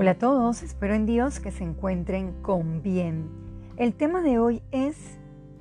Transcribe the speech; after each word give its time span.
Hola 0.00 0.12
a 0.12 0.18
todos, 0.18 0.62
espero 0.62 0.94
en 0.94 1.04
Dios 1.04 1.40
que 1.40 1.50
se 1.50 1.62
encuentren 1.62 2.32
con 2.40 2.80
bien. 2.82 3.28
El 3.76 3.92
tema 3.92 4.22
de 4.22 4.38
hoy 4.38 4.62
es 4.70 4.96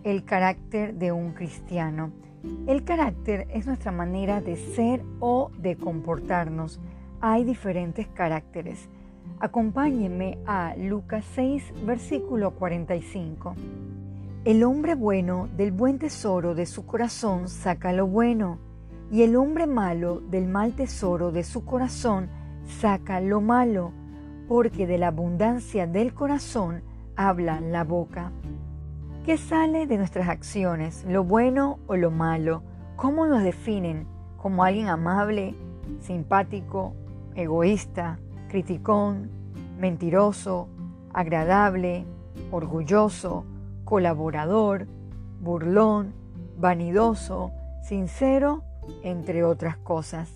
el 0.06 0.24
carácter 0.24 0.94
de 0.94 1.12
un 1.12 1.34
cristiano. 1.34 2.14
El 2.66 2.86
carácter 2.86 3.48
es 3.50 3.68
nuestra 3.68 3.92
manera 3.92 4.40
de 4.40 4.56
ser 4.56 5.04
o 5.20 5.52
de 5.58 5.76
comportarnos. 5.76 6.80
Hay 7.20 7.44
diferentes 7.44 8.08
caracteres. 8.08 8.88
Acompáñenme 9.42 10.38
a 10.46 10.74
Lucas 10.78 11.26
6, 11.36 11.74
versículo 11.86 12.52
45. 12.52 13.56
El 14.46 14.64
hombre 14.64 14.96
bueno 14.96 15.50
del 15.58 15.74
buen 15.74 16.00
tesoro 16.00 16.56
de 16.56 16.66
su 16.66 16.86
corazón 16.86 17.50
saca 17.50 17.92
lo 17.92 18.08
bueno, 18.08 18.58
y 19.12 19.24
el 19.24 19.36
hombre 19.36 19.68
malo 19.68 20.22
del 20.22 20.48
mal 20.48 20.78
tesoro 20.78 21.34
de 21.34 21.44
su 21.44 21.66
corazón 21.66 22.30
saca 22.80 23.20
lo 23.20 23.42
malo 23.42 23.99
porque 24.50 24.88
de 24.88 24.98
la 24.98 25.10
abundancia 25.10 25.86
del 25.86 26.16
corazón 26.16 26.82
habla 27.16 27.62
la 27.62 27.84
boca. 27.84 28.32
¿Qué 29.24 29.38
sale 29.38 29.86
de 29.86 29.96
nuestras 30.00 30.28
acciones, 30.28 31.06
lo 31.08 31.24
bueno 31.24 31.78
o 31.86 31.96
lo 31.96 32.10
malo? 32.10 32.64
¿Cómo 32.96 33.28
nos 33.28 33.44
definen? 33.44 34.08
¿Como 34.38 34.64
alguien 34.64 34.88
amable, 34.88 35.54
simpático, 36.02 36.96
egoísta, 37.36 38.18
criticón, 38.48 39.30
mentiroso, 39.78 40.68
agradable, 41.14 42.06
orgulloso, 42.52 43.46
colaborador, 43.86 44.88
burlón, 45.42 46.16
vanidoso, 46.58 47.52
sincero, 47.84 48.64
entre 49.04 49.44
otras 49.44 49.78
cosas? 49.78 50.34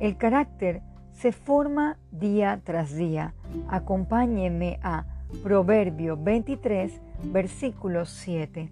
El 0.00 0.16
carácter 0.16 0.82
se 1.14 1.32
forma 1.32 1.96
día 2.10 2.60
tras 2.64 2.94
día. 2.94 3.34
Acompáñenme 3.68 4.78
a 4.82 5.06
Proverbio 5.42 6.16
23, 6.16 7.00
versículo 7.24 8.04
7. 8.04 8.70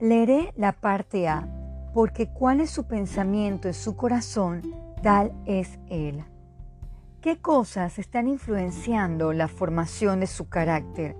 Leeré 0.00 0.52
la 0.56 0.72
parte 0.72 1.28
A, 1.28 1.48
porque 1.94 2.28
cuál 2.28 2.60
es 2.60 2.70
su 2.70 2.84
pensamiento 2.84 3.68
en 3.68 3.74
su 3.74 3.96
corazón, 3.96 4.62
tal 5.02 5.32
es 5.46 5.78
él. 5.88 6.24
¿Qué 7.20 7.40
cosas 7.40 7.98
están 7.98 8.28
influenciando 8.28 9.32
la 9.32 9.48
formación 9.48 10.20
de 10.20 10.26
su 10.26 10.48
carácter? 10.48 11.16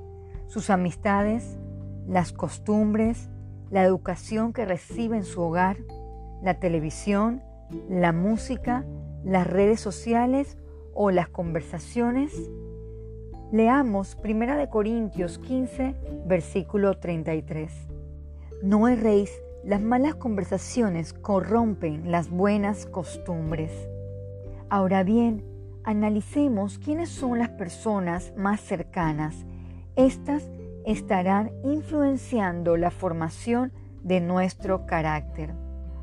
Sus 0.49 0.69
amistades, 0.69 1.57
las 2.07 2.33
costumbres, 2.33 3.31
la 3.71 3.83
educación 3.83 4.53
que 4.53 4.67
recibe 4.67 5.17
en 5.17 5.25
su 5.25 5.41
hogar, 5.41 5.79
la 6.43 6.61
televisión, 6.61 7.43
la 7.89 8.13
música, 8.13 8.85
las 9.25 9.47
redes 9.47 9.81
sociales 9.81 10.57
o 10.93 11.11
las 11.11 11.29
conversaciones? 11.29 12.51
Leamos 13.51 14.17
1 14.23 14.57
de 14.57 14.69
Corintios 14.69 15.39
15, 15.39 15.95
versículo 16.27 16.99
33. 16.99 17.73
No 18.63 18.89
erréis, 18.89 19.31
las 19.65 19.81
malas 19.81 20.15
conversaciones 20.17 21.13
corrompen 21.13 22.11
las 22.11 22.31
buenas 22.31 22.87
costumbres. 22.87 23.71
Ahora 24.69 25.05
bien, 25.05 25.45
analicemos 25.85 26.79
quiénes 26.79 27.09
son 27.09 27.39
las 27.39 27.51
personas 27.51 28.33
más 28.37 28.61
cercanas. 28.61 29.47
Estas 29.97 30.51
estarán 30.85 31.53
influenciando 31.63 32.77
la 32.77 32.91
formación 32.91 33.73
de 34.03 34.21
nuestro 34.21 34.85
carácter. 34.87 35.55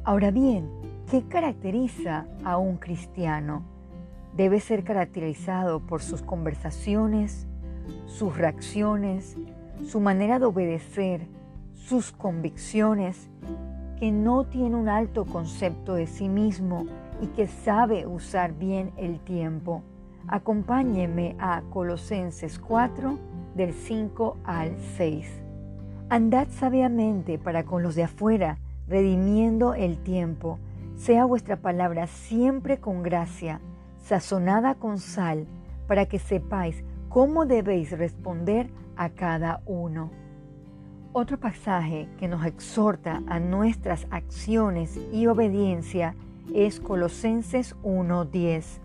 Ahora 0.04 0.32
bien, 0.32 0.70
¿Qué 1.10 1.24
caracteriza 1.28 2.26
a 2.46 2.58
un 2.58 2.78
cristiano? 2.78 3.64
Debe 4.36 4.60
ser 4.62 4.84
caracterizado 4.84 5.82
por 5.82 6.02
sus 6.02 6.22
conversaciones, 6.22 7.48
sus 8.06 8.38
reacciones, 8.38 9.36
su 9.86 10.00
manera 10.00 10.40
de 10.40 10.46
obedecer, 10.46 11.28
sus 11.74 12.12
convicciones, 12.12 13.30
que 14.00 14.12
no 14.12 14.46
tiene 14.46 14.76
un 14.76 14.88
alto 14.88 15.26
concepto 15.26 15.96
de 15.96 16.08
sí 16.08 16.30
mismo 16.30 16.86
y 17.22 17.28
que 17.28 17.48
sabe 17.48 18.08
usar 18.08 18.54
bien 18.54 18.92
el 18.96 19.20
tiempo. 19.20 19.84
Acompáñeme 20.28 21.36
a 21.40 21.62
Colosenses 21.72 22.58
4 22.58 23.18
del 23.56 23.74
5 23.74 24.38
al 24.46 24.78
6. 24.96 25.28
Andad 26.10 26.48
sabiamente 26.52 27.38
para 27.38 27.64
con 27.64 27.84
los 27.84 27.96
de 27.96 28.04
afuera, 28.04 28.60
redimiendo 28.88 29.74
el 29.74 29.98
tiempo 29.98 30.58
sea 31.02 31.26
vuestra 31.26 31.56
palabra 31.56 32.06
siempre 32.06 32.80
con 32.80 33.02
gracia, 33.02 33.60
sazonada 33.98 34.76
con 34.76 35.00
sal, 35.00 35.48
para 35.88 36.06
que 36.06 36.20
sepáis 36.20 36.84
cómo 37.10 37.48
debéis 37.48 37.98
responder 37.98 38.70
a 38.96 39.10
cada 39.10 39.64
uno. 39.66 40.12
Otro 41.12 41.40
pasaje 41.40 42.08
que 42.20 42.28
nos 42.28 42.46
exhorta 42.46 43.24
a 43.26 43.40
nuestras 43.40 44.06
acciones 44.12 44.96
y 45.12 45.26
obediencia 45.26 46.16
es 46.54 46.80
Colosenses 46.80 47.76
1:10, 47.82 48.80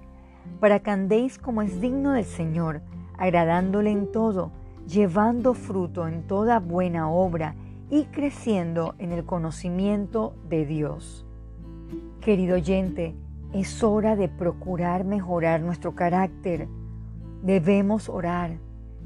para 0.59 0.79
que 0.79 0.91
andéis 0.91 1.37
como 1.37 1.61
es 1.61 1.83
digno 1.83 2.13
del 2.13 2.25
Señor, 2.25 2.81
agradándole 3.19 3.91
en 3.91 4.11
todo, 4.11 4.53
llevando 4.87 5.53
fruto 5.53 6.09
en 6.09 6.27
toda 6.27 6.61
buena 6.61 7.11
obra 7.11 7.57
y 7.91 8.05
creciendo 8.07 8.95
en 8.97 9.13
el 9.13 9.27
conocimiento 9.27 10.35
de 10.49 10.65
Dios. 10.65 11.26
Querido 12.21 12.57
oyente, 12.57 13.15
es 13.53 13.83
hora 13.83 14.17
de 14.17 14.29
procurar 14.29 15.05
mejorar 15.05 15.61
nuestro 15.61 15.95
carácter. 15.95 16.69
Debemos 17.43 18.09
orar, 18.09 18.59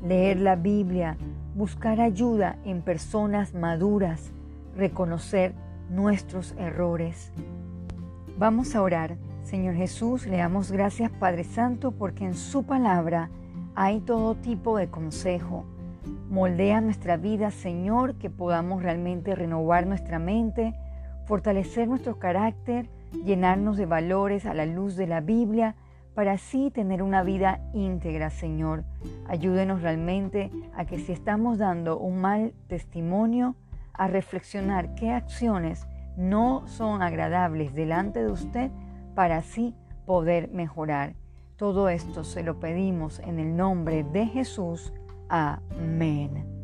leer 0.03 0.41
la 0.41 0.57
Biblia, 0.57 1.17
buscar 1.55 2.01
ayuda 2.01 2.57
en 2.65 2.83
personas 2.83 3.55
maduras, 3.55 4.33
reconocer 4.77 5.53
nuestros 5.91 6.55
errores. 6.59 7.33
Vamos 8.39 8.75
a 8.75 8.83
orar. 8.83 9.17
Señor 9.43 9.75
Jesús, 9.75 10.27
le 10.27 10.37
damos 10.39 10.71
gracias 10.71 11.11
Padre 11.11 11.45
Santo 11.45 11.93
porque 11.93 12.25
en 12.25 12.35
su 12.35 12.63
palabra 12.63 13.31
hay 13.75 14.01
todo 14.01 14.35
tipo 14.37 14.77
de 14.77 14.89
consejo. 14.89 15.65
Moldea 16.31 16.81
nuestra 16.81 17.17
vida, 17.17 17.51
Señor, 17.51 18.15
que 18.15 18.31
podamos 18.31 18.83
realmente 18.83 19.35
renovar 19.35 19.87
nuestra 19.87 20.19
mente, 20.19 20.75
fortalecer 21.27 21.89
nuestro 21.89 22.19
carácter, 22.19 22.89
llenarnos 23.25 23.77
de 23.77 23.87
valores 23.87 24.47
a 24.47 24.55
la 24.55 24.67
luz 24.67 24.97
de 24.97 25.07
la 25.07 25.21
Biblia, 25.21 25.77
para 26.15 26.33
así 26.33 26.71
tener 26.71 27.03
una 27.03 27.23
vida 27.23 27.61
íntegra, 27.73 28.31
Señor. 28.31 28.85
Ayúdenos 29.29 29.83
realmente 29.83 30.51
a 30.75 30.85
que 30.85 30.99
si 30.99 31.13
estamos 31.13 31.59
dando 31.59 31.99
un 31.99 32.21
mal 32.21 32.53
testimonio, 32.67 33.55
a 33.93 34.09
reflexionar 34.09 34.95
qué 34.95 35.11
acciones 35.13 35.87
no 36.17 36.67
son 36.67 37.03
agradables 37.03 37.75
delante 37.75 38.23
de 38.23 38.31
usted 38.31 38.71
para 39.15 39.37
así 39.37 39.75
poder 40.07 40.51
mejorar. 40.51 41.15
Todo 41.57 41.89
esto 41.89 42.25
se 42.25 42.43
lo 42.43 42.59
pedimos 42.59 43.21
en 43.21 43.39
el 43.39 43.57
nombre 43.57 44.03
de 44.05 44.27
Jesús. 44.27 44.93
Amén. 45.29 46.60